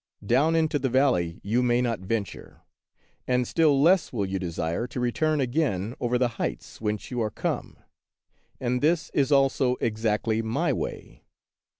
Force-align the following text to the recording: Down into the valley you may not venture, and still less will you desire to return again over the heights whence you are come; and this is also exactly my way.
Down 0.25 0.55
into 0.55 0.79
the 0.79 0.89
valley 0.89 1.39
you 1.43 1.61
may 1.61 1.79
not 1.79 1.99
venture, 1.99 2.63
and 3.27 3.47
still 3.47 3.79
less 3.79 4.11
will 4.11 4.25
you 4.25 4.39
desire 4.39 4.87
to 4.87 4.99
return 4.99 5.39
again 5.39 5.93
over 5.99 6.17
the 6.17 6.27
heights 6.41 6.81
whence 6.81 7.11
you 7.11 7.21
are 7.21 7.29
come; 7.29 7.77
and 8.59 8.81
this 8.81 9.11
is 9.13 9.31
also 9.31 9.75
exactly 9.75 10.41
my 10.41 10.73
way. 10.73 11.21